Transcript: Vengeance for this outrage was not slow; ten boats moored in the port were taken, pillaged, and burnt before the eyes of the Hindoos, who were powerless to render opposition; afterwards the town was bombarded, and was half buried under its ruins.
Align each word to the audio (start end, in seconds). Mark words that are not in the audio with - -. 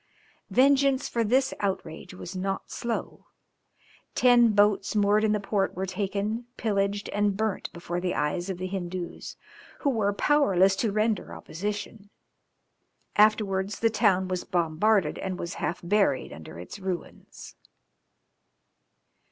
Vengeance 0.49 1.07
for 1.07 1.23
this 1.23 1.53
outrage 1.59 2.11
was 2.15 2.35
not 2.35 2.71
slow; 2.71 3.27
ten 4.15 4.53
boats 4.53 4.95
moored 4.95 5.23
in 5.23 5.31
the 5.31 5.39
port 5.39 5.75
were 5.75 5.85
taken, 5.85 6.47
pillaged, 6.57 7.07
and 7.09 7.37
burnt 7.37 7.71
before 7.71 8.01
the 8.01 8.15
eyes 8.15 8.49
of 8.49 8.57
the 8.57 8.65
Hindoos, 8.65 9.35
who 9.81 9.91
were 9.91 10.11
powerless 10.11 10.75
to 10.77 10.91
render 10.91 11.31
opposition; 11.35 12.09
afterwards 13.15 13.77
the 13.79 13.91
town 13.91 14.27
was 14.27 14.43
bombarded, 14.43 15.19
and 15.19 15.37
was 15.37 15.53
half 15.61 15.79
buried 15.83 16.33
under 16.33 16.57
its 16.57 16.79
ruins. 16.79 17.55